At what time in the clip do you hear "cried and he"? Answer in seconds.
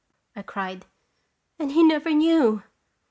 0.41-1.83